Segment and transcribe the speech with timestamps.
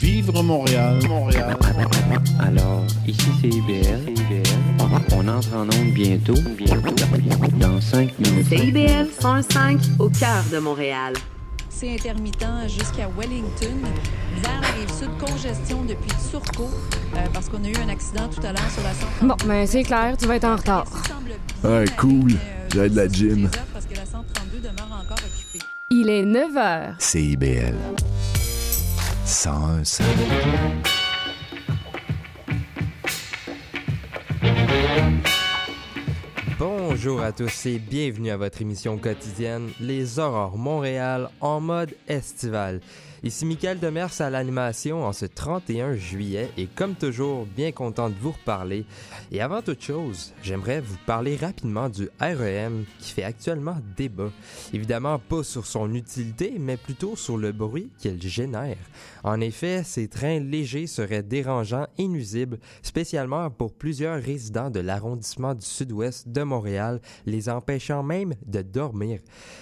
[0.00, 1.56] Vivre Montréal, Montréal.
[2.40, 4.14] Alors, ici c'est IBL.
[5.12, 6.94] On entre en onde bientôt, bientôt,
[7.58, 8.48] dans 5 minutes.
[8.48, 11.14] CIBL 105 au cœur de Montréal.
[11.68, 13.78] C'est intermittent jusqu'à Wellington.
[14.42, 16.70] Vers la rive sud, congestion depuis Turcot,
[17.14, 19.28] euh, parce qu'on a eu un accident tout à l'heure sur la 132.
[19.28, 20.86] Bon, ben c'est clair, tu vas être en retard.
[21.62, 22.32] Ouais, cool.
[22.72, 23.48] J'ai de la gym.
[23.72, 25.64] Parce que la 132 demeure encore occupée.
[25.90, 26.94] Il est 9 h.
[26.98, 27.74] CIBL.
[29.32, 30.04] 101 5.
[36.58, 42.82] Bonjour à tous et bienvenue à votre émission quotidienne Les Aurores Montréal en mode estival.
[43.24, 48.16] Ici Michael Demers à l'animation en ce 31 juillet et comme toujours, bien content de
[48.20, 48.84] vous reparler.
[49.30, 54.32] Et avant toute chose, j'aimerais vous parler rapidement du REM qui fait actuellement débat.
[54.72, 58.76] Évidemment pas sur son utilité, mais plutôt sur le bruit qu'il génère.
[59.22, 65.54] En effet, ces trains légers seraient dérangeants et nuisibles, spécialement pour plusieurs résidents de l'arrondissement
[65.54, 69.20] du sud-ouest de Montréal, les empêchant même de dormir.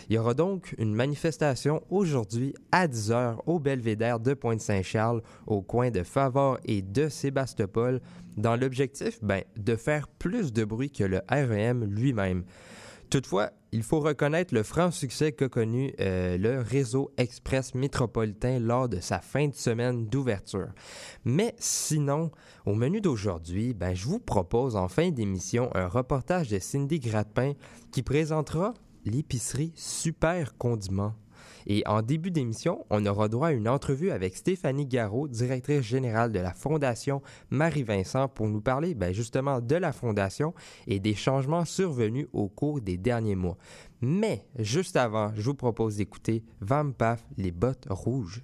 [0.09, 5.91] Il y aura donc une manifestation aujourd'hui à 10h au belvédère de Pointe-Saint-Charles, au coin
[5.91, 8.01] de Favre et de Sébastopol,
[8.37, 12.45] dans l'objectif ben, de faire plus de bruit que le REM lui-même.
[13.11, 18.89] Toutefois, il faut reconnaître le franc succès qu'a connu euh, le réseau express métropolitain lors
[18.89, 20.69] de sa fin de semaine d'ouverture.
[21.25, 22.31] Mais sinon,
[22.67, 27.55] au menu d'aujourd'hui, ben, je vous propose en fin d'émission un reportage de Cindy Gratpin
[27.91, 31.15] qui présentera l'épicerie Super Condiment.
[31.67, 36.33] Et en début d'émission, on aura droit à une entrevue avec Stéphanie Garot, directrice générale
[36.33, 40.55] de la Fondation Marie-Vincent, pour nous parler ben, justement de la Fondation
[40.87, 43.57] et des changements survenus au cours des derniers mois.
[44.01, 48.43] Mais juste avant, je vous propose d'écouter Vampaf, les bottes rouges.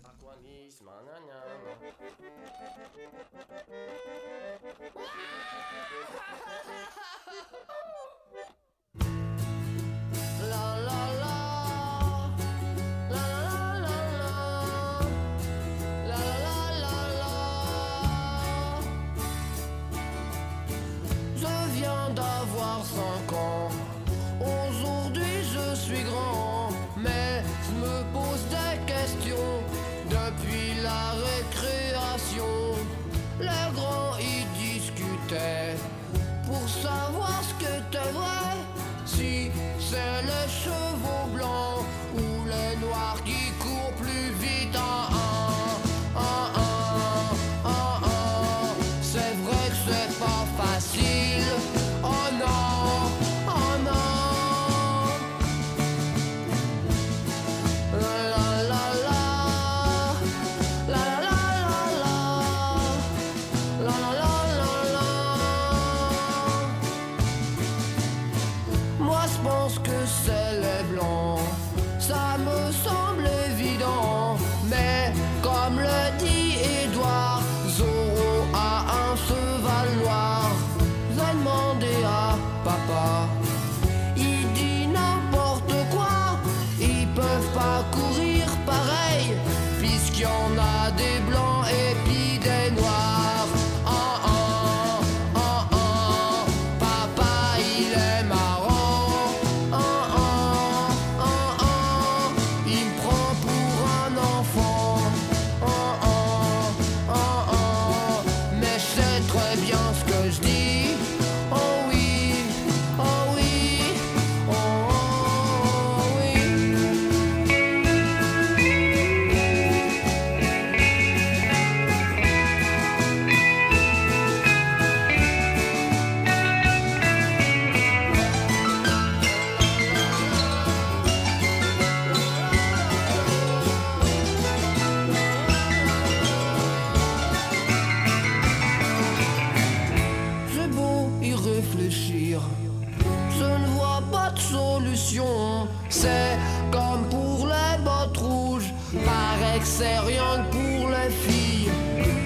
[149.60, 151.70] Que c'est rien que pour les filles.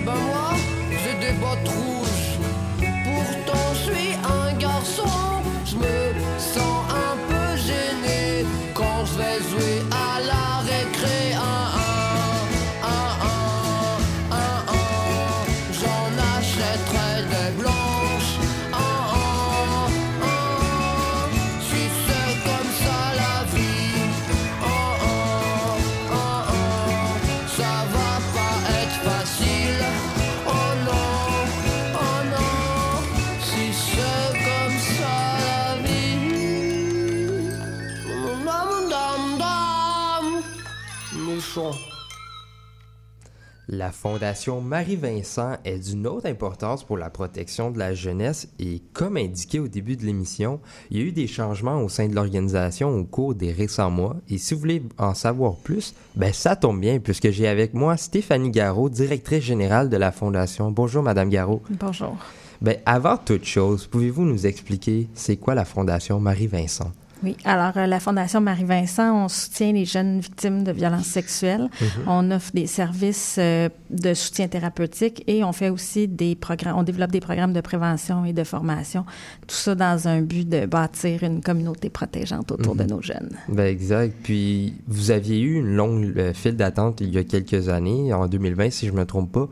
[0.05, 0.51] Ben moi,
[0.91, 2.30] j'ai des bottes rouges,
[43.73, 49.17] La Fondation Marie-Vincent est d'une autre importance pour la protection de la jeunesse et comme
[49.17, 50.61] indiqué au début de l'émission,
[50.91, 54.17] il y a eu des changements au sein de l'organisation au cours des récents mois
[54.29, 57.97] et si vous voulez en savoir plus, ben ça tombe bien puisque j'ai avec moi
[57.97, 60.73] Stéphanie Garot, directrice générale de la Fondation.
[60.73, 61.63] Bonjour Madame Garot.
[61.79, 62.17] Bonjour.
[62.61, 66.91] Ben avant toute chose, pouvez-vous nous expliquer c'est quoi la Fondation Marie-Vincent?
[67.23, 71.69] Oui, alors euh, la Fondation Marie-Vincent, on soutient les jeunes victimes de violences sexuelles.
[72.07, 76.83] On offre des services euh, de soutien thérapeutique et on fait aussi des programmes, on
[76.83, 79.05] développe des programmes de prévention et de formation.
[79.47, 83.31] Tout ça dans un but de bâtir une communauté protégeante autour de nos jeunes.
[83.49, 84.15] Ben exact.
[84.23, 88.27] Puis vous aviez eu une longue euh, file d'attente il y a quelques années, en
[88.29, 89.49] 2020 si je me trompe pas,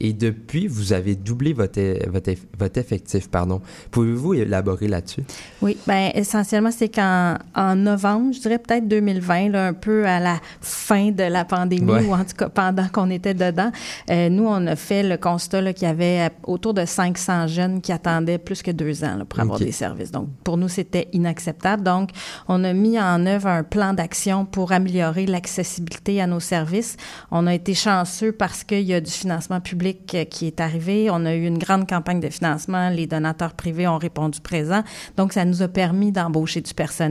[0.00, 3.60] et depuis vous avez doublé votre e- votre, votre effectif, pardon.
[3.90, 5.22] Pouvez-vous élaborer là-dessus?
[5.60, 7.11] Oui, ben essentiellement, c'est qu'en
[7.54, 11.90] en novembre, je dirais peut-être 2020, là, un peu à la fin de la pandémie,
[11.90, 12.04] Ouais.
[12.06, 13.70] ou en tout cas pendant qu'on était dedans,
[14.10, 17.92] euh, nous, on a fait le constat qu'il y avait autour de 500 jeunes qui
[17.92, 19.64] attendaient plus que deux ans là, pour avoir Ok.
[19.66, 20.10] des services.
[20.10, 21.82] Donc, pour nous, c'était inacceptable.
[21.82, 22.10] Donc,
[22.48, 26.96] on a mis en œuvre un plan d'action pour améliorer l'accessibilité à nos services.
[27.30, 31.08] On a été chanceux parce qu'il y a du financement public euh, qui est arrivé.
[31.10, 32.88] On a eu une grande campagne de financement.
[32.90, 34.82] Les donateurs privés ont répondu présent.
[35.16, 37.01] Donc, ça nous a permis d'embaucher du personnel,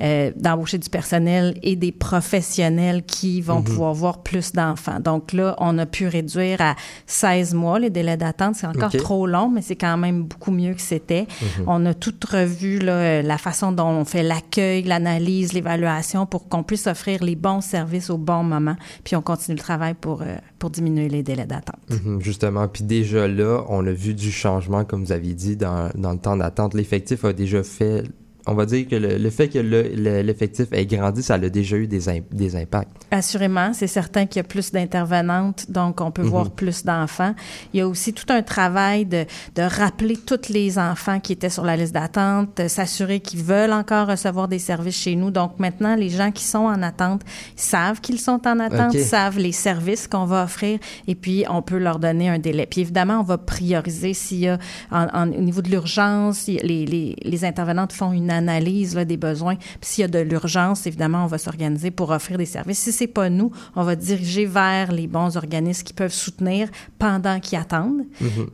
[0.00, 5.00] Euh, d'embaucher du personnel et des professionnels qui vont pouvoir voir plus d'enfants.
[5.00, 6.76] Donc là, on a pu réduire à
[7.06, 8.56] 16 mois les délais d'attente.
[8.56, 11.26] C'est encore trop long, mais c'est quand même beaucoup mieux que c'était.
[11.66, 16.62] On a tout revu là, la façon dont on fait l'accueil, l'analyse, l'évaluation pour qu'on
[16.62, 18.76] puisse offrir les bons services au bon moment.
[19.04, 21.80] Puis on continue le travail pour, euh, pour diminuer les délais d'attente.
[21.90, 25.90] Mhm, Justement, puis déjà là, on a vu du changement, comme vous aviez dit, dans,
[25.94, 26.74] dans le temps d'attente.
[26.74, 28.04] L'effectif a déjà fait,
[28.46, 31.38] on va dire que le, le fait que le- le- l'effectif ait grandi, ça a
[31.38, 32.00] déjà eu des,
[32.32, 32.90] des impacts.
[33.10, 37.34] Assurément, c'est certain qu'il y a plus d'intervenantes, donc on peut voir plus d'enfants.
[37.72, 41.50] Il y a aussi tout un travail de, de rappeler tous les enfants qui étaient
[41.50, 45.30] sur la liste d'attente, s'assurer qu'ils veulent encore recevoir des services chez nous.
[45.30, 47.22] Donc maintenant, les gens qui sont en attente
[47.56, 51.78] savent qu'ils sont en attente, savent les services qu'on va offrir, et puis on peut
[51.78, 52.66] leur donner un délai.
[52.66, 54.58] Puis évidemment, on va prioriser s'il y a,
[54.90, 59.16] en- en- au niveau de l'urgence, les, les, les intervenantes font une analyse là, des
[59.16, 59.56] besoins.
[59.56, 62.78] Puis s'il y a de l'urgence, évidemment, on va s'organiser pour offrir des services.
[62.78, 67.40] Si c'est pas nous, on va diriger vers les bons organismes qui peuvent soutenir pendant
[67.40, 68.04] qu'ils attendent.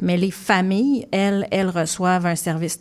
[0.01, 2.79] Mais les familles, elles, elles reçoivent un service.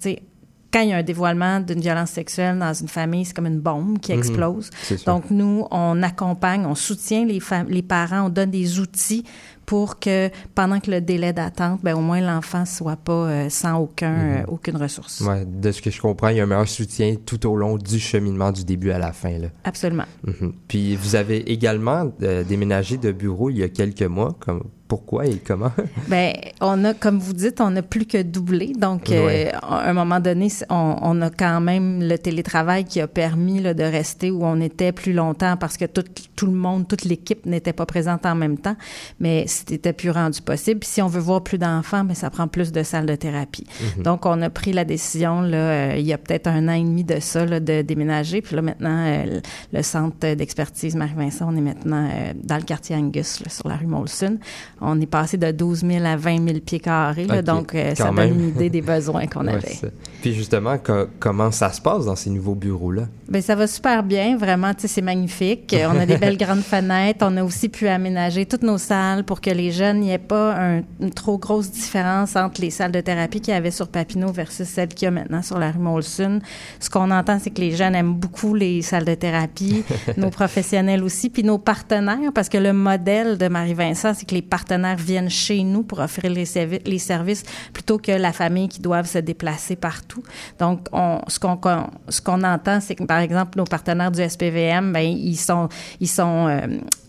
[0.74, 3.62] Quand il y a un dévoilement d'une violence sexuelle dans une famille, c'est comme une
[3.62, 4.70] bombe qui explose.
[4.84, 5.06] C'est sûr.
[5.06, 9.24] Donc, nous, on accompagne, on soutient les, les parents, on donne des outils
[9.66, 13.80] pour que pendant que le délai d'attente, ben, au moins l'enfant soit pas euh, sans
[13.80, 15.22] aucun, euh, aucune ressource.
[15.22, 17.78] Ouais, de ce que je comprends, il y a un meilleur soutien tout au long
[17.78, 19.38] du cheminement du début à la fin.
[19.38, 19.48] Là.
[19.64, 20.06] Absolument.
[20.26, 20.54] Mhm.
[20.68, 24.36] Puis vous avez également euh, déménagé de bureau il y a quelques mois.
[24.40, 25.72] Comme, pourquoi et comment?
[26.08, 28.74] Ben, on a, comme vous dites, on a plus que doublé.
[28.78, 29.52] Donc, Ouais.
[29.54, 33.60] euh, à un moment donné, on, on a quand même le télétravail qui a permis
[33.62, 36.04] là, de rester où on était plus longtemps parce que tout,
[36.36, 38.76] tout le monde, toute l'équipe n'était pas présente en même temps.
[39.20, 40.80] Mais c'était plus rendu possible.
[40.82, 43.66] Puis si on veut voir plus d'enfants, ben, ça prend plus de salles de thérapie.
[44.04, 46.84] Donc, on a pris la décision, là, euh, il y a peut-être un an et
[46.84, 48.42] demi de ça, là, de déménager.
[48.42, 49.40] Puis là, maintenant, euh,
[49.74, 52.08] le- centre d'expertise Marie-Vincent, on est maintenant
[52.44, 54.38] dans le quartier Angus, sur la rue Molson.
[54.82, 57.26] On est passé de 12 000 à 20 000 pieds carrés.
[57.26, 57.40] là.
[57.40, 58.30] Ok, donc, euh, ça même.
[58.30, 59.76] donne une idée des besoins qu'on Ouais, avait.
[60.22, 63.04] Puis justement, co- comment ça se passe dans ces nouveaux bureaux-là?
[63.30, 65.74] Ben ça va super bien, vraiment, tu sais, c'est magnifique.
[65.74, 67.26] Euh, On a des belles grandes fenêtres.
[67.28, 70.56] On a aussi pu aménager toutes nos salles pour que les jeunes n'y ait pas
[70.60, 74.32] un- une trop grosse différence entre les salles de thérapie qu'il y avait sur Papineau
[74.32, 76.40] versus celles qu'il y a maintenant sur la rue Molson.
[76.80, 79.84] Ce qu'on entend, c'est que les jeunes aiment beaucoup les salles de thérapie,
[80.18, 84.42] nos professionnels aussi, puis nos partenaires, parce que le modèle de Marie-Vincent, c'est que les
[84.42, 84.65] partenaires
[84.98, 87.44] viennent chez nous pour offrir les, servi- les services
[87.74, 90.24] plutôt que la famille qui doivent se déplacer partout.
[90.60, 94.22] Donc, on, ce qu'on qu'on- ce qu'on entend, c'est que, par exemple, nos partenaires du
[94.22, 95.70] SPVM, ben, ils sont,
[96.00, 96.68] ils sont euh,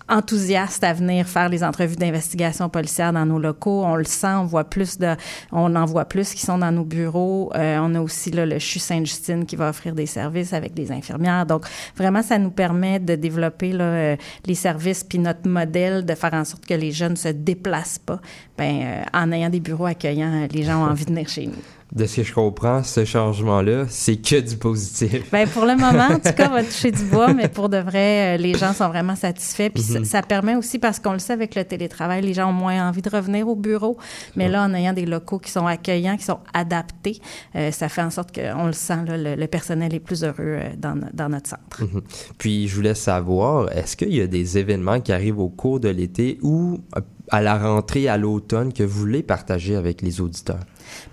[0.08, 3.84] enthousiastes à venir faire les entrevues d'investigation policière dans nos locaux.
[3.84, 5.14] On le sent, on voit plus de,
[5.52, 7.50] on en voit plus qui sont dans nos bureaux.
[7.54, 10.92] Euh, on a aussi là, le CHU Sainte-Justine qui va offrir des services avec des
[10.92, 11.46] infirmières.
[11.46, 16.14] Donc, vraiment, ça nous permet de développer là, euh, les services puis notre modèle de
[16.14, 18.20] faire en sorte que les jeunes se déplacent pas.
[18.56, 21.75] Ben, euh, en ayant des bureaux accueillants, les gens ont envie de venir chez nous.
[21.92, 25.30] De ce que je comprends, ce changement-là, c'est que du positif.
[25.30, 27.76] Ben pour le moment, en tout cas, on va toucher du bois, mais pour de
[27.78, 29.70] vrai, euh, les gens sont vraiment satisfaits.
[29.72, 30.04] Puis ça, Mhm.
[30.04, 33.02] ça permet aussi, parce qu'on le sait avec le télétravail, les gens ont moins envie
[33.02, 33.96] de revenir au bureau.
[34.34, 37.20] Mais là, en ayant des locaux qui sont accueillants, qui sont adaptés,
[37.54, 40.34] euh, ça fait en sorte qu'on le sent, là, le, le personnel est plus heureux
[40.40, 41.82] euh, dans, dans notre centre.
[41.82, 42.02] Mhm.
[42.36, 45.88] Puis je voulais savoir, est-ce qu'il y a des événements qui arrivent au cours de
[45.88, 46.80] l'été ou
[47.30, 50.60] à la rentrée, à l'automne, que vous voulez partager avec les auditeurs?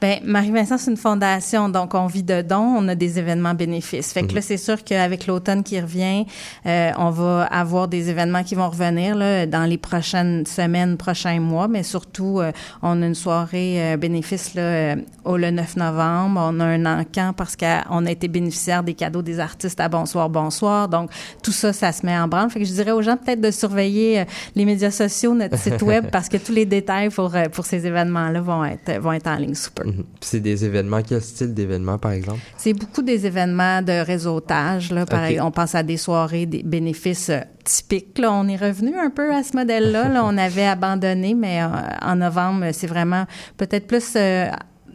[0.02, 4.14] Ben, Marie-Vincent, c'est une fondation, donc on vit de dons, on a des événements bénéfices.
[4.14, 4.36] Fait que Mhm.
[4.36, 6.26] là, c'est sûr qu'avec l'automne qui revient,
[6.66, 11.40] euh, on va avoir des événements qui vont revenir là, dans les prochaines semaines, prochains
[11.40, 15.76] mois, mais surtout, euh, on a une soirée euh, bénéfice là, euh, au, le 9
[15.78, 16.42] novembre.
[16.44, 20.30] On a un encan parce qu'on a été bénéficiaire des cadeaux des artistes à Bonsoir,
[20.30, 20.88] Bonsoir.
[20.88, 21.10] Donc,
[21.42, 22.50] tout ça, ça se met en branle.
[22.50, 24.26] Fait que je dirais aux gens peut-être de surveiller euh,
[24.56, 27.86] les médias sociaux, notre site web, parce que tous les détails pour, euh, pour ces
[27.86, 30.04] événements-là vont être, vont être en ligne sous Mhm.
[30.22, 32.40] C'est des événements, quel style d'événements, par exemple?
[32.58, 34.92] C'est beaucoup des événements de réseautage.
[34.92, 38.20] Là, par on pense à des soirées, des bénéfices euh, typiques.
[38.20, 38.32] Là.
[38.32, 40.10] On est revenu un peu à ce modèle-là.
[40.10, 40.24] Là.
[40.26, 41.68] On avait abandonné, mais euh,
[42.02, 43.26] en novembre, c'est vraiment
[43.58, 44.48] peut-être plus euh,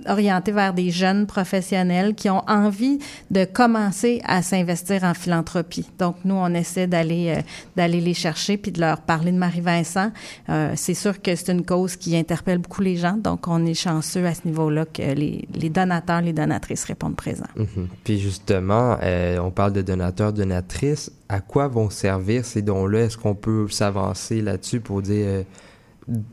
[0.07, 2.99] orienté vers des jeunes professionnels qui ont envie
[3.31, 5.87] de commencer à s'investir en philanthropie.
[5.99, 7.43] Donc, nous, on essaie d'aller euh,
[7.77, 10.11] d'aller les chercher puis de leur parler de Marie-Vincent.
[10.49, 13.17] Euh, c'est sûr que c'est une cause qui interpelle beaucoup les gens.
[13.17, 17.45] Donc, on est chanceux à ce niveau-là que les, les donateurs, les donatrices répondent présents.
[17.57, 17.89] Mhm.
[18.05, 21.11] Puis justement, euh, on parle de donateurs, donatrices.
[21.29, 23.01] À quoi vont servir ces dons-là?
[23.01, 25.45] Est-ce qu'on peut s'avancer là-dessus pour dire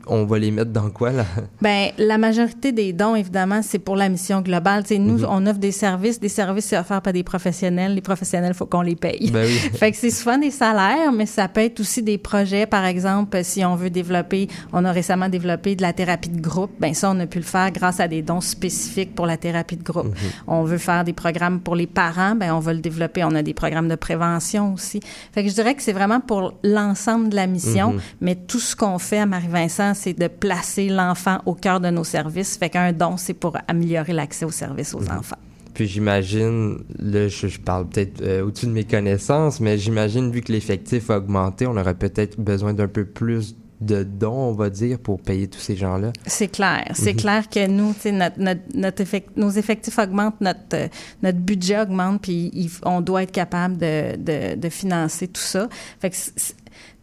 [0.06, 1.24] on va les mettre dans quoi là?
[1.60, 4.82] Ben, la majorité des dons, évidemment, c'est pour la mission globale.
[4.82, 5.26] Tu sais, nous, Mhm.
[5.28, 6.18] on offre des services.
[6.20, 7.94] Des services, c'est offert par des professionnels.
[7.94, 9.30] Les professionnels, il faut qu'on les paye.
[9.30, 9.52] Ben oui.
[9.78, 12.66] fait que c'est souvent des salaires, mais ça peut être aussi des projets.
[12.66, 16.70] Par exemple, si on veut développer, on a récemment développé de la thérapie de groupe.
[16.80, 19.76] Ben ça, on a pu le faire grâce à des dons spécifiques pour la thérapie
[19.76, 20.14] de groupe.
[20.46, 23.24] On veut faire des programmes pour les parents, ben on va le développer.
[23.24, 25.00] On a des programmes de prévention aussi.
[25.32, 28.00] Fait que je dirais que c'est vraiment pour l'ensemble de la mission, Mhm.
[28.20, 29.26] mais tout ce qu'on fait à
[29.66, 32.56] Marie-Vincent, c'est de placer l'enfant au cœur de nos services.
[32.56, 35.36] Fait qu'un don, c'est pour améliorer l'accès aux services aux enfants.
[35.74, 40.40] Puis j'imagine, là, je, je parle peut-être euh, au-dessus de mes connaissances, mais j'imagine, vu
[40.40, 44.70] que l'effectif a augmenté, on aurait peut-être besoin d'un peu plus de dons, on va
[44.70, 46.10] dire, pour payer tous ces gens-là.
[46.26, 46.86] C'est clair.
[46.94, 47.18] C'est Mhm.
[47.20, 50.88] clair que nous, tu sais, notre, notre, notre effect- nos effectifs augmentent, notre, euh,
[51.22, 55.68] notre budget augmente, puis il on doit être capable de, de, de financer tout ça.
[56.00, 56.16] Fait que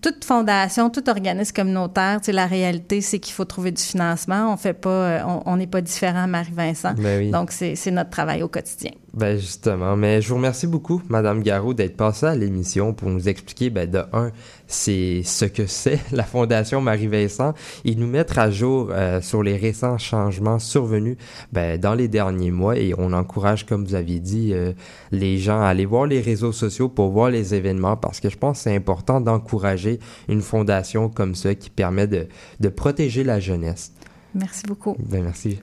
[0.04, 4.54] toute fondation, tout organisme communautaire, tu sais, la réalité, c'est qu'il faut trouver du financement.
[4.54, 6.94] On fait pas, euh, on- n'est pas différent Marie-Vincent.
[6.98, 7.32] Ben oui.
[7.32, 8.92] Donc, c'est notre travail au quotidien.
[9.14, 13.30] Ben justement, mais je vous remercie beaucoup, Madame Garot, d'être passée à l'émission pour nous
[13.30, 14.32] expliquer, ben de un,
[14.74, 17.54] c'est ce que c'est la Fondation Marie-Vincent
[17.86, 21.18] et nous mettre à jour euh, sur les récents changements survenus
[21.52, 24.74] ben, dans les derniers mois et on encourage, comme vous aviez dit, euh,
[25.12, 28.38] les gens à aller voir les réseaux sociaux pour voir les événements parce que je
[28.38, 32.28] pense que c'est important d'encourager une fondation comme ça qui permet de,
[32.60, 33.94] de protéger la jeunesse.
[34.34, 34.96] Merci beaucoup.
[35.00, 35.60] Ben merci.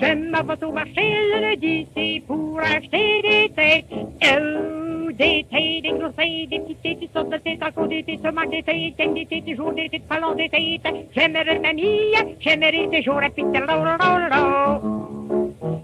[0.00, 4.89] J'aime ma boîte au marché le lundi, c'est pour acheter des têtes.
[5.12, 8.20] Des têtes, des grosses têtes, des petites têtes, toutes sortes de têtes, encore des têtes,
[8.22, 10.80] seulement des têtes, gagne des têtes, des jours, des têtes, ballons, des têtes.
[11.14, 15.10] J'aimerais ma mie, j'aimerais des jours à piter, lo, lo, lo, lo.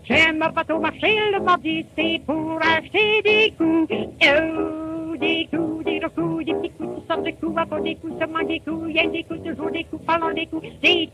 [0.05, 3.93] J'aime ma boîte au marché le mardi, c'est pour acheter des coups.
[3.93, 7.95] Oh, des coups, des gros coups, des petits coups, toutes sortes de coups, encore des
[7.97, 10.67] coups, seulement des coups, il y a des coups, toujours des coups, parlons des coups,
[10.83, 11.09] des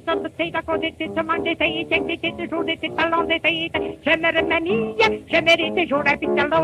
[0.00, 1.88] têtes, des petites têtes, toutes sortes de têtes, encore des têtes, seulement des têtes, il
[1.88, 3.72] y a des têtes, toujours des têtes, parlons des têtes.
[4.04, 4.94] J'aimerais ma mie,
[5.30, 6.58] j'aimerais toujours la petite lo,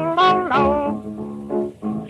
[0.51, 1.20] lo,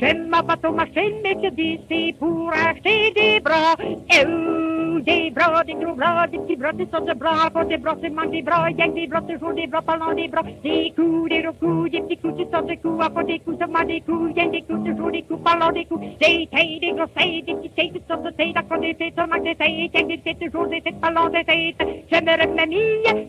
[0.01, 3.77] J'aime ma bateau le mercredi, c'est pour acheter des bras.
[3.79, 7.77] Oh, des bras, des gros bras, des petits bras, des sortes de bras, encore des
[7.77, 10.43] bras, seulement des bras, il y a des bras, toujours des bras, parlant des bras,
[10.63, 13.59] des coups, des gros coups, des petits coups, toutes sortes de coups, encore des coups,
[13.59, 16.47] seulement des coups, il y a des coups, toujours des coups, parlant des coups, des
[16.47, 19.43] têtes, des grosses têtes, des petites têtes, toutes sortes de têtes, encore des têtes, seulement
[19.43, 21.77] des têtes, il y a des têtes, toujours des têtes, parlant des têtes.
[22.11, 22.79] J'aimerais ma mie,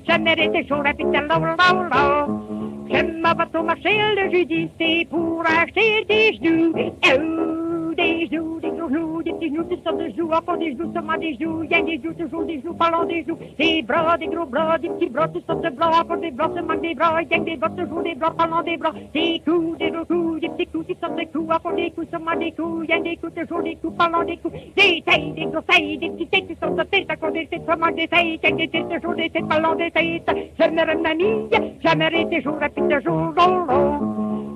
[0.07, 2.50] j'aimerais toujours la petite lo, lo,
[2.91, 2.97] lo.
[2.97, 6.73] J'aime ma bateau marché le jeudi, c'est pour acheter des genoux.
[6.75, 10.71] Oh, des genoux, des gros genoux, des petits genoux, toutes sortes de genoux, encore des
[10.71, 13.37] genoux, seulement des genoux, il y a des genoux, toujours des genoux, parlons des genoux,
[13.59, 16.49] des bras, des gros bras, des petits bras, toutes sortes de bras, encore des bras,
[16.53, 19.41] seulement des bras, il y a des bras, toujours des bras, parlons des bras, des
[19.45, 22.35] coups, des gros coups, des petits coups, toutes sortes de coups, encore des coups, seulement
[22.35, 25.35] des coups, il y a des coups, toujours des coups, parlons des coups, des têtes,
[25.35, 28.07] des grosses têtes, des petites têtes, toutes sortes de têtes, encore des têtes, seulement des
[28.07, 31.49] têtes, il y a des têtes, toujours des têtes, parlons des têtes, j'aimerais ma mie,
[31.83, 33.90] j'aimerais toujours la petite jour, oh, oh.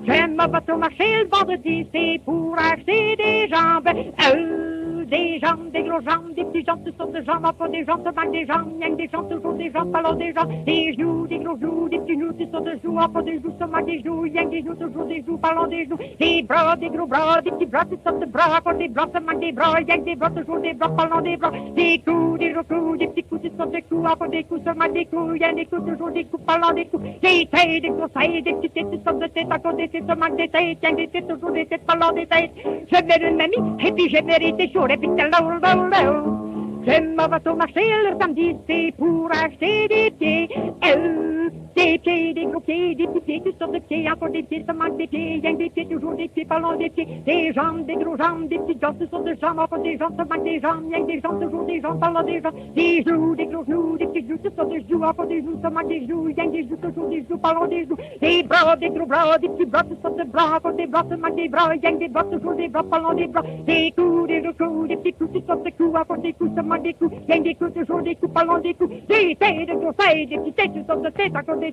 [0.06, 3.88] J'aime ma bateau marché le vendredi, c'est pour acheter des jambes.
[3.92, 4.75] Oh,
[5.06, 8.02] des jambes, des grosses jambes, des petites jambes, toutes sortes de jambes, pas des jambes,
[8.04, 11.26] manque des jambes, rien que des jambes, toujours des jambes, pas des jambes, des genoux,
[11.26, 13.86] des gros genoux, des petits genoux, toutes sortes de genoux, pas des genoux, se manque
[13.86, 16.88] des genoux, rien que des genoux, toujours des genoux, pas des genoux, des bras, des
[16.88, 19.52] gros bras, des petits bras, toutes sortes de bras, pas des bras, se manque des
[19.52, 22.64] bras, rien que des bras, toujours des bras, pas des bras, des coups, des gros
[22.64, 25.32] coups, des petits coups, toutes sortes de coups, pas des coups, se manque des coups,
[25.32, 28.52] rien des coups, toujours des coups, pas des coups, des têtes, des grosses têtes, des
[28.54, 31.08] petites têtes, toutes sortes de têtes, encore des têtes, se manque des têtes, rien des
[31.08, 34.70] têtes, toujours des têtes, pas des têtes, je mets une mamie, et puis j'ai mérité
[34.72, 36.46] chaud, l'eau, l'eau.
[36.86, 40.48] Je m'en vais au marché le samedi, c'est pour acheter des pieds.
[40.84, 41.35] Euh,
[41.76, 44.64] des pieds, des gros pieds, des petits pieds, toutes sortes de pieds, encore des pieds,
[44.66, 47.52] ça manque des pieds, rien que des pieds, toujours des pieds, parlons des pieds, des
[47.52, 50.24] jambes, des gros jambes, des petites jambes, toutes sortes de jambes, encore des jambes, ça
[50.24, 53.34] manque des jambes, rien que des jambes, toujours des jambes, parlons des jambes, des genoux,
[53.36, 55.88] des gros genoux, des petits genoux, toutes sortes de genoux, encore des genoux, ça manque
[55.88, 58.88] des genoux, rien que des genoux, toujours des genoux, parlons des genoux, des bras, des
[58.88, 61.48] gros bras, des petits bras, toutes sortes de bras, encore des bras, ça manque des
[61.48, 64.52] bras, rien que des bras, toujours des bras, parlons des bras, des coups, des gros
[64.54, 67.12] coups, des petits coups, toutes sortes de coups, encore des coups, ça manque des coups,
[67.28, 70.28] rien que des coups, toujours des coups, parlons des coups, des têtes, des grosses têtes,
[70.30, 71.65] des petites têtes, toutes sortes de têtes, encore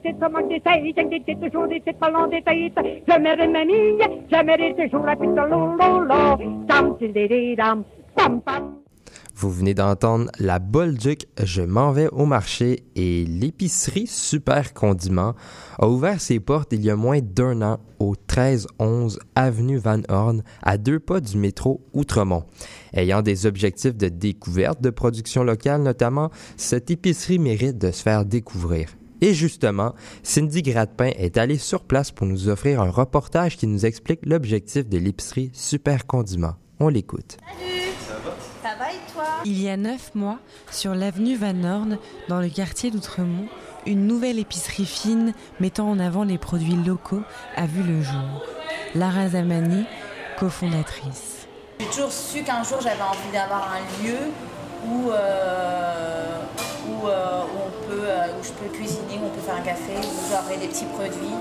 [9.35, 15.33] Vous venez d'entendre La Bolduc, Je m'en vais au marché et l'épicerie Super Condiment
[15.79, 20.43] a ouvert ses portes il y a moins d'un an au 1311 avenue Van Horn
[20.61, 22.45] à deux pas du métro Outremont.
[22.93, 28.25] Ayant des objectifs de découverte de production locale notamment, cette épicerie mérite de se faire
[28.25, 28.87] découvrir.
[29.23, 33.85] Et justement, Cindy Gratpin est allée sur place pour nous offrir un reportage qui nous
[33.85, 36.55] explique l'objectif de l'épicerie Super Condiment.
[36.81, 37.37] On l'écoute.
[38.61, 39.23] Ça va et toi?
[39.45, 40.39] Il y a neuf mois,
[40.71, 43.47] sur l'avenue Van Horn, dans le quartier d'Outremont,
[43.85, 47.23] une nouvelle épicerie fine mettant en avant les produits locaux
[47.55, 48.45] a vu le jour.
[48.93, 49.85] Lara Zamani,
[50.37, 51.47] cofondatrice.
[51.79, 54.17] J'ai toujours su qu'un jour j'avais envie d'avoir un lieu
[54.85, 55.13] où, euh,
[57.05, 57.41] euh,
[57.91, 60.85] euh, où je peux cuisiner, où on peut faire un café, où j'aurai des petits
[60.85, 61.35] produits.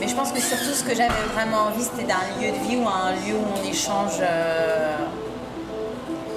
[0.00, 2.76] Mais je pense que surtout ce que j'avais vraiment envie c'était d'un lieu de vie
[2.76, 4.20] ou un lieu où on échange,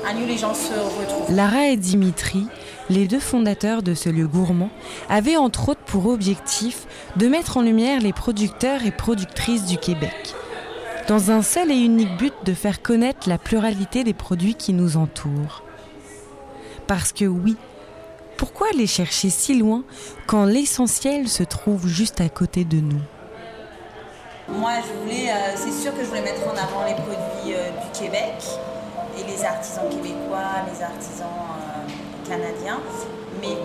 [0.05, 1.35] un lieu où les gens se retrouvent.
[1.35, 2.47] Lara et Dimitri,
[2.89, 4.69] les deux fondateurs de ce lieu gourmand,
[5.09, 10.35] avaient entre autres pour objectif de mettre en lumière les producteurs et productrices du Québec,
[11.07, 14.97] dans un seul et unique but de faire connaître la pluralité des produits qui nous
[14.97, 15.63] entourent.
[16.87, 17.57] Parce que oui,
[18.37, 19.83] pourquoi aller chercher si loin
[20.25, 23.01] quand l'essentiel se trouve juste à côté de nous?
[24.47, 27.69] Moi, je voulais, euh, c'est sûr que je voulais mettre en avant les produits euh,
[27.71, 28.35] du Québec
[29.19, 32.79] et les artisans québécois, les artisans euh, canadiens.
[33.41, 33.57] Mais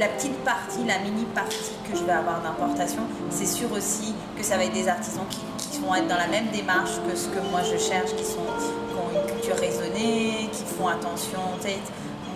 [0.00, 4.42] la petite partie, la mini partie que je vais avoir d'importation, c'est sûr aussi que
[4.42, 5.40] ça va être des artisans qui,
[5.80, 8.94] vont être dans la même démarche que ce que moi je cherche, qui, sont, qui
[8.94, 11.40] ont une culture raisonnée, qui font attention.
[11.60, 11.78] tu sais,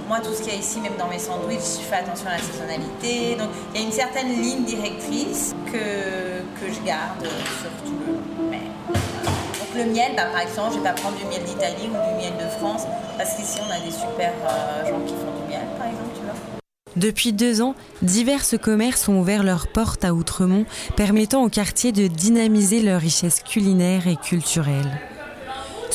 [0.09, 2.33] moi, tout ce qu'il y a ici, même dans mes sandwichs, je fais attention à
[2.33, 3.35] la saisonnalité.
[3.37, 7.27] Donc, il y a une certaine ligne directrice que, que je garde
[7.61, 7.97] sur tout
[8.85, 12.11] Donc, le miel, bah, par exemple, je ne vais pas prendre du miel d'Italie ou
[12.11, 12.83] du miel de France,
[13.19, 16.23] parce qu'ici, on a des super euh, gens qui font du miel, par exemple, tu
[16.23, 16.35] vois.
[16.95, 20.65] Depuis deux ans, divers commerces ont ouvert leurs portes à Outremont,
[20.97, 24.99] permettant au quartier de dynamiser leur richesse culinaire et culturelle.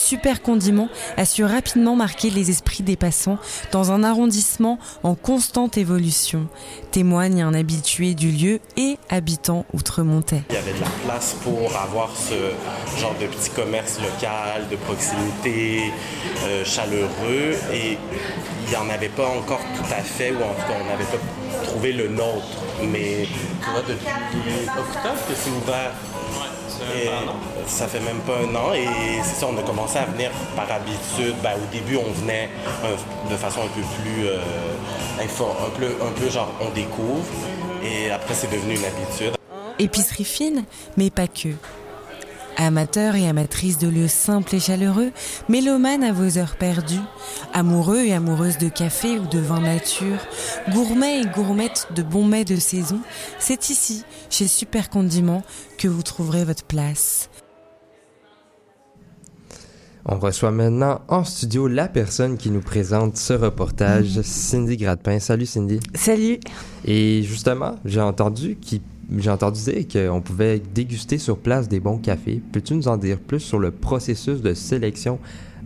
[0.02, 3.38] Super Condiment a su rapidement marquer les esprits des passants
[3.72, 6.48] dans un arrondissement en constante évolution,
[6.90, 10.42] témoigne un habitué du lieu et habitant outremontais.
[10.50, 12.34] Il y avait de la place pour avoir ce
[13.00, 15.92] genre de petit commerce local, de proximité,
[16.46, 17.98] euh, chaleureux, et
[18.66, 21.06] il n'y en avait pas encore tout à fait, ou en tout cas, on n'avait
[21.06, 22.58] pas trouvé le nôtre.
[22.92, 23.28] Mais
[23.64, 25.92] tu vois, depuis que c'est ouvert.
[26.96, 27.10] Et
[27.67, 28.88] ça fait même pas un an et
[29.24, 31.36] c'est ça, on a commencé à venir par habitude.
[31.44, 32.50] Ben, au début, on venait
[32.84, 32.96] euh,
[33.30, 34.38] de façon un peu plus euh,
[35.20, 37.24] un peu, un peu genre on découvre
[37.84, 39.36] et après c'est devenu une habitude.
[39.80, 40.63] Épicerie fine,
[40.98, 41.50] mais pas que.
[42.58, 45.12] Amateurs et amatrices de lieux simples et chaleureux,
[45.50, 46.96] mélomanes à vos heures perdues,
[47.54, 50.20] amoureux et amoureuses de café ou de vin nature,
[50.72, 53.00] gourmets et gourmettes de bons mets de saison,
[53.40, 55.44] c'est ici, chez Super Condiment,
[55.78, 57.30] que vous trouverez votre place.
[60.06, 65.20] On reçoit maintenant en studio la personne qui nous présente ce reportage, Cindy Gradpin.
[65.20, 65.80] Salut Cindy.
[65.94, 66.40] Salut.
[66.86, 68.82] Et justement, j'ai entendu qui
[69.17, 72.41] j'ai entendu dire qu'on pouvait déguster sur place des bons cafés.
[72.52, 75.19] Peux-tu nous en dire plus sur le processus de sélection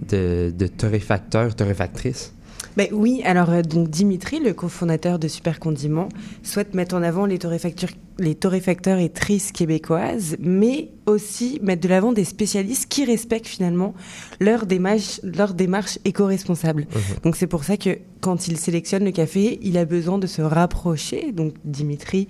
[0.09, 2.33] de, torréfacteurs, torréfactrices?
[2.75, 6.09] Ben oui, alors euh, Dimitri, le cofondateur de Super Condiment,
[6.43, 11.87] souhaite mettre en avant les torréfactures les torréfacteurs et tristes québécoises, mais aussi mettre de
[11.87, 13.93] l'avant des spécialistes qui respectent finalement
[14.39, 16.87] leur démarche, leur démarche éco-responsable.
[17.23, 20.41] Donc c'est pour ça que quand il sélectionne le café, il a besoin de se
[20.41, 22.27] rapprocher, donc Dimitri,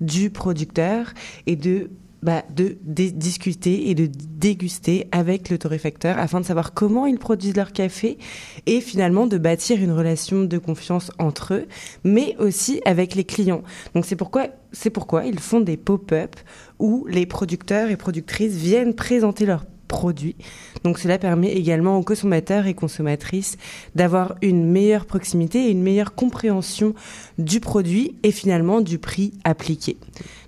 [0.00, 1.12] du producteur
[1.46, 1.90] et de
[2.26, 7.54] bah, de, discuter et de déguster avec le torréfacteur afin de savoir comment ils produisent
[7.54, 8.18] leur café
[8.66, 11.66] et finalement de bâtir une relation de confiance entre eux,
[12.02, 13.62] mais aussi avec les clients.
[13.94, 16.34] Donc c'est pourquoi, c'est pourquoi ils font des pop-up
[16.80, 20.36] où les producteurs et productrices viennent présenter leurs produits.
[20.84, 23.56] Donc cela permet également aux consommateurs et consommatrices
[23.94, 26.94] d'avoir une meilleure proximité et une meilleure compréhension
[27.38, 29.96] du produit et finalement du prix appliqué.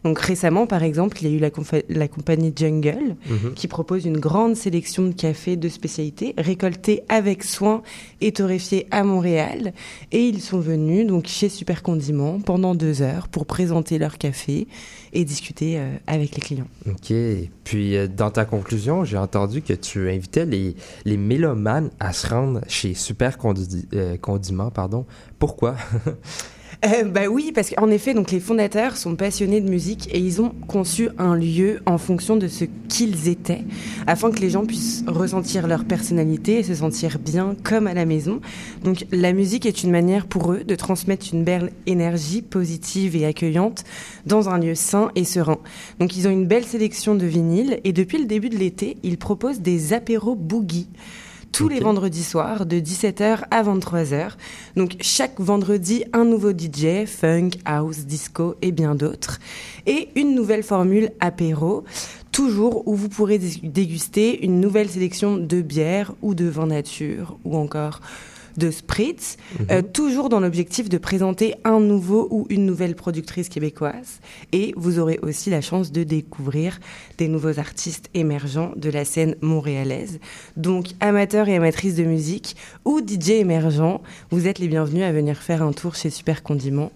[0.04, 3.54] Donc récemment, par exemple, il y a eu la, compagnie Jungle Mhm.
[3.54, 7.82] qui propose une grande sélection de cafés de spécialité récoltés avec soin
[8.20, 9.72] et torréfiés à Montréal.
[10.12, 14.66] Et ils sont venus donc chez Super Condiment pendant deux heures pour présenter leur café
[15.12, 16.68] et discuter euh, avec les clients.
[16.86, 17.12] OK.
[17.64, 22.62] Puis, euh, dans ta conclusion, j'ai entendu que tu invitais les, mélomanes à se rendre
[22.66, 23.36] chez Super
[23.94, 24.70] euh, Condiment.
[24.70, 25.04] Pardon.
[25.38, 25.76] Pourquoi?
[26.84, 30.40] Euh, bah oui, parce qu'en effet, donc les fondateurs sont passionnés de musique et ils
[30.40, 33.64] ont conçu un lieu en fonction de ce qu'ils étaient,
[34.06, 38.04] afin que les gens puissent ressentir leur personnalité et se sentir bien comme à la
[38.04, 38.40] maison.
[38.84, 43.26] Donc la musique est une manière pour eux de transmettre une belle énergie positive et
[43.26, 43.82] accueillante
[44.24, 45.58] dans un lieu sain et serein.
[45.98, 49.18] Donc ils ont une belle sélection de vinyles et depuis le début de l'été, ils
[49.18, 50.88] proposent des apéros boogie
[51.52, 54.32] tous les vendredis soirs de 17h à 23h.
[54.76, 59.38] Donc chaque vendredi, un nouveau DJ, funk, house, disco et bien d'autres.
[59.86, 61.84] Et une nouvelle formule apéro,
[62.32, 67.38] toujours où vous pourrez dé- déguster une nouvelle sélection de bières ou de vin nature
[67.44, 68.00] ou encore
[68.58, 69.36] de spritz,
[69.70, 74.20] euh, toujours dans l'objectif de présenter un nouveau ou une nouvelle productrice québécoise.
[74.52, 76.80] Et vous aurez aussi la chance de découvrir
[77.16, 80.18] des nouveaux artistes émergents de la scène montréalaise.
[80.56, 85.38] Donc, amateurs et amatrices de musique ou DJ émergents, vous êtes les bienvenus à venir
[85.38, 86.90] faire un tour chez Super Condiment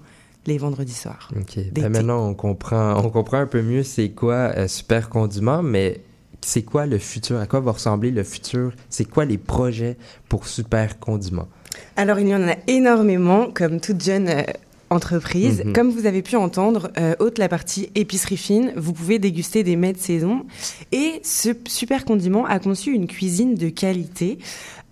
[0.46, 1.30] les vendredis soirs.
[1.36, 1.58] OK.
[1.72, 6.00] Ben maintenant, on comprend, on comprend un peu mieux c'est quoi euh, Super Condiment, mais
[6.44, 7.38] c'est quoi le futur?
[7.38, 8.72] À quoi va ressembler le futur?
[8.88, 9.96] C'est quoi les projets
[10.28, 11.48] pour Super Condiment?
[11.96, 14.42] Alors, il y en a énormément, comme toute jeune euh,
[14.90, 15.62] entreprise.
[15.64, 15.72] Mhm.
[15.72, 19.76] Comme vous avez pu entendre, euh, haute la partie épicerie fine, vous pouvez déguster des
[19.76, 20.44] mets de saison.
[20.92, 24.38] Et ce super condiment a conçu une cuisine de qualité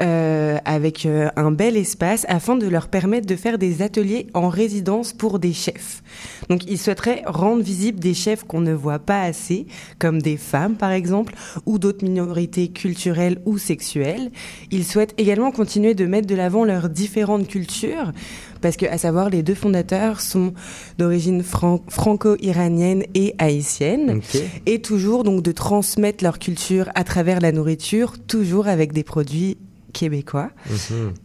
[0.02, 4.48] euh, avec euh, un bel espace afin de leur permettre de faire des ateliers en
[4.48, 6.02] résidence pour des chefs.
[6.48, 9.66] Donc, ils souhaiteraient rendre visibles des chefs qu'on ne voit pas assez,
[9.98, 11.34] comme des femmes par exemple,
[11.66, 14.30] ou d'autres minorités culturelles ou sexuelles.
[14.70, 18.12] Ils souhaitent également continuer de mettre de l'avant leurs différentes cultures,
[18.60, 20.52] parce que, à savoir, les deux fondateurs sont
[20.98, 24.20] d'origine fran- franco-iranienne et haïtienne,
[24.66, 29.56] et toujours donc de transmettre leur culture à travers la nourriture, toujours avec des produits
[29.92, 30.50] québécois.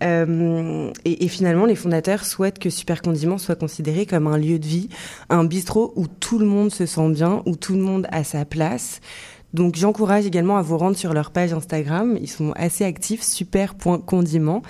[0.03, 4.59] Euh, et, et finalement, les fondateurs souhaitent que Super Condiment soit considéré comme un lieu
[4.59, 4.89] de vie,
[5.29, 8.45] un bistrot où tout le monde se sent bien, où tout le monde a sa
[8.45, 8.99] place.
[9.53, 12.17] Donc j'encourage également à vous rendre sur leur page Instagram.
[12.19, 14.61] Ils sont assez actifs, super.condiment.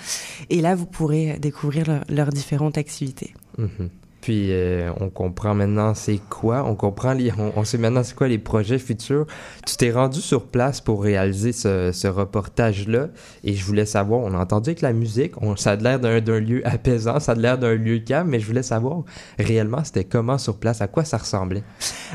[0.50, 3.34] Et là, vous pourrez découvrir leur- leurs différentes activités.
[3.58, 3.88] Mhm.
[4.26, 8.26] Puis euh, on comprend maintenant c'est quoi, on comprend les, on, sait maintenant c'est quoi
[8.26, 9.24] les projets futurs.
[9.64, 13.10] Tu t'es rendu sur place pour réaliser ce, ce reportage-là
[13.44, 16.20] et je voulais savoir, on a entendu que la musique, on, ça a l'air d'un
[16.20, 19.04] d'un lieu apaisant, ça a l'air d'un lieu calme, mais je voulais savoir
[19.38, 21.62] réellement c'était comment sur place, à quoi ça ressemblait.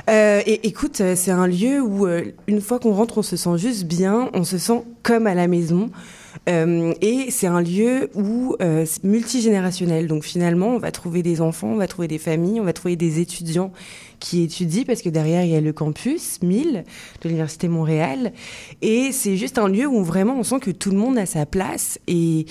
[0.10, 2.10] Euh, et écoute, euh, c'est un lieu où
[2.47, 5.47] une fois qu'on rentre, on se sent juste bien, on se sent comme à la
[5.47, 5.89] maison.
[6.49, 10.07] Euh, et c'est un lieu où euh, multigénérationnel.
[10.07, 12.95] Donc finalement, on va trouver des enfants, on va trouver des familles, on va trouver
[12.95, 13.71] des étudiants
[14.21, 16.86] qui étudient parce que derrière il y a le campus 1000
[17.21, 18.31] de l'université Montréal.
[18.81, 21.45] Et c'est juste un lieu où vraiment on sent que tout le monde a sa
[21.45, 22.45] place et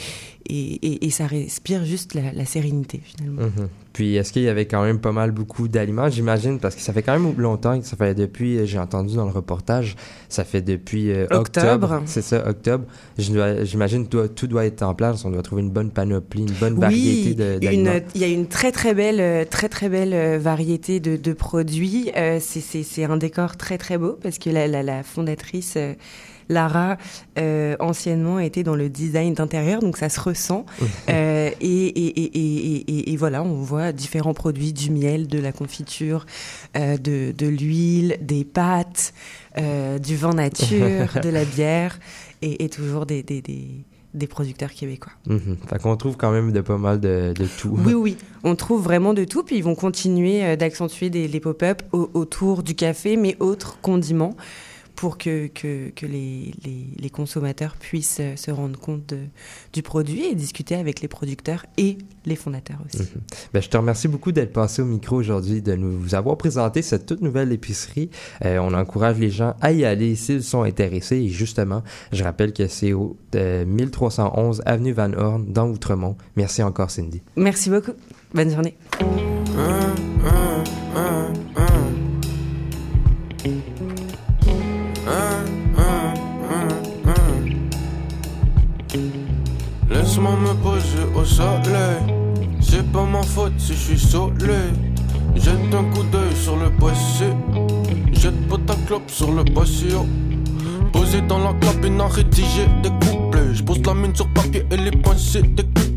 [0.51, 3.43] et, et, et ça respire juste la, la sérénité finalement.
[3.43, 3.69] Mhm.
[3.93, 6.93] Puis est-ce qu'il y avait quand même pas mal beaucoup d'aliments, j'imagine, parce que ça
[6.93, 9.97] fait quand même longtemps que ça fait depuis, euh, j'ai entendu dans le reportage,
[10.29, 12.01] ça fait depuis euh, octobre.
[12.07, 12.85] C'est ça, octobre.
[13.19, 17.35] J'imagine tout doit être en place, on doit trouver une bonne panoplie, une bonne variété
[17.35, 18.01] d'aliments.
[18.15, 21.60] il y a une très très belle, euh, très très belle variété de, de produits.
[22.17, 25.95] Euh, c'est- un décor très très beau parce que la, la, la fondatrice euh,
[26.49, 26.97] Lara
[27.39, 30.67] euh, anciennement était dans le design d'intérieur, donc ça se ressent.
[31.09, 35.39] Euh, et, et, et, et, et- et voilà, on voit différents produits, du miel, de
[35.39, 36.27] la confiture,
[36.77, 39.13] euh, de, de l'huile, des pâtes,
[39.57, 41.99] du vin nature, de la bière,
[42.43, 43.69] et, et toujours des, des, des,
[44.15, 45.13] des producteurs québécois.
[45.27, 45.57] Mhm.
[45.69, 47.77] Fait qu'on trouve quand même de pas mal de, de tout.
[47.85, 51.83] Oui, oui, on trouve vraiment de tout, puis ils vont continuer euh, d'accentuer les pop-up
[51.93, 54.37] au- autour du café, mais autres condiments,
[54.97, 59.27] pour que, que, que les, les, les consommateurs puissent euh, se rendre compte de-
[59.73, 63.09] du produit et discuter avec les producteurs et les fondateurs aussi.
[63.53, 67.07] Ben, je te remercie beaucoup d'être passé au micro aujourd'hui, de nous avoir présenté cette
[67.07, 68.11] toute nouvelle épicerie.
[68.45, 71.17] Euh, on encourage les gens à y aller s'ils sont intéressés.
[71.17, 76.17] Et justement, je rappelle que c'est au euh, 1311 Avenue Van Horn, dans Outremont.
[76.37, 77.23] Merci encore, Cindy.
[77.37, 77.93] Merci beaucoup.
[78.35, 78.77] Bonne journée.
[90.31, 92.15] Laisse-moi me poser au soleil.
[92.61, 94.73] C'est pas ma faute si je suis soleil.
[95.35, 97.27] Jette un coup d'œil sur le passé.
[98.13, 100.07] Jette pas ta clope sur le patio.
[100.93, 103.55] Posé dans la cabine à rédiger des couplets.
[103.55, 105.43] Je la mine sur papier et les pensées.
[105.57, 105.90] Je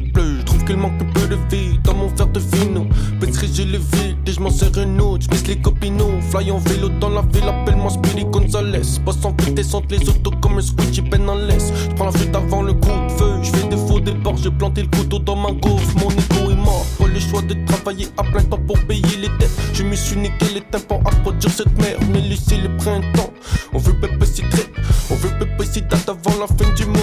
[0.66, 2.88] qu'il manque peu de vie dans mon verre de vino.
[3.20, 5.26] Pétri, j'ai les vides et je m'en sers un autre.
[5.32, 6.20] Je les copinots.
[6.30, 9.00] Fly en vélo dans la ville, appelle-moi Speedy Gonzalez.
[9.06, 11.72] Passe en vitesse entre les autos comme un scotch, peine en laisse.
[11.90, 13.34] Je prends la fuite avant le coup de feu.
[13.42, 15.98] Je fais des faux départs, j'ai planté le couteau dans ma gaufre.
[15.98, 16.86] Mon ego est mort.
[17.00, 19.52] Pas le choix de travailler à plein temps pour payer les dettes.
[19.74, 22.04] Je me suis niqué les tympans à produire cette merde.
[22.12, 23.32] Mais laissez le printemps.
[23.74, 24.44] On veut pépé si.
[25.10, 27.03] On veut pépé si date avant la fin du mois.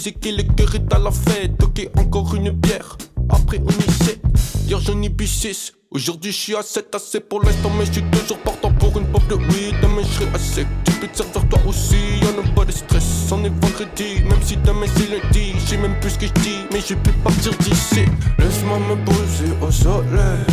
[0.00, 1.62] Musique et le cœur est à la fête.
[1.62, 2.96] Ok, encore une bière.
[3.28, 4.18] Après on y sait,
[4.66, 7.92] hier j'en ai bu 6 Aujourd'hui je suis à 7 assez pour l'instant mais je
[7.92, 11.16] suis toujours partant pour une pop de weed Demain je serai à tu peux te
[11.16, 15.10] servir toi aussi Y'en a pas de stress, on est vendredi Même si demain c'est
[15.10, 18.06] lundi, je sais même plus ce que je dis Mais je peux partir d'ici.
[18.38, 20.46] Laisse-moi me poser au soleil.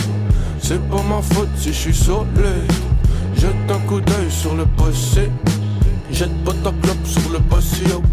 [0.59, 2.67] C'est pas ma faute si je suis soleil
[3.37, 5.29] Jette un coup d'œil sur le passé.
[6.11, 8.03] Jette pas ta clope sur le patio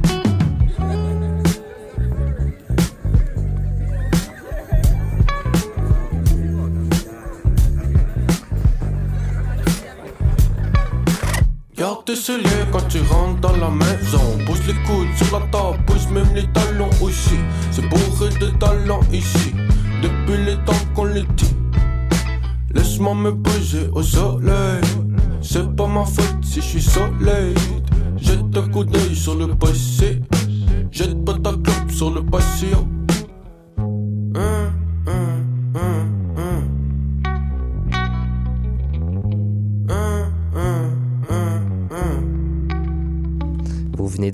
[12.14, 14.38] Garde ce lieu quand tu rentres dans la maison.
[14.46, 17.38] Pose les coudes sur la table, pose même les talons aussi.
[17.72, 19.52] C'est bourré de talent ici,
[20.00, 21.56] depuis le temps qu'on le dit.
[22.72, 24.82] Laisse-moi me poser au soleil.
[25.40, 27.54] C'est pas ma faute si je suis soleil.
[28.16, 30.20] Jette un coup d'œil sur le passé.
[30.92, 32.20] Jette pas ta clope sur le
[34.36, 34.63] hein,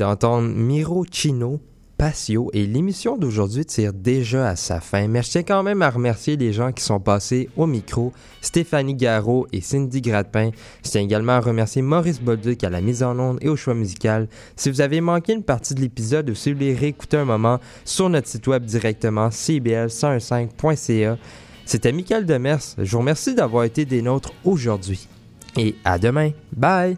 [0.01, 1.61] d'entendre Miro Chino,
[1.99, 5.91] Patio, et l'émission d'aujourd'hui tire déjà à sa fin, mais je tiens quand même à
[5.91, 10.53] remercier les gens qui sont passés au micro, Stéphanie Garot et Cindy Gratpin.
[10.83, 13.75] Je tiens également à remercier Maurice Bolduc à la mise en onde et au choix
[13.75, 14.29] musical.
[14.57, 18.47] Si vous avez manqué une partie de l'épisode vous réécouter un moment sur notre site
[18.47, 21.19] web directement, cbl105.ca.
[21.67, 22.63] C'était Michael Demers.
[22.79, 25.07] Je vous remercie d'avoir été des nôtres aujourd'hui.
[25.59, 26.31] Et à demain.
[26.57, 26.97] Bye!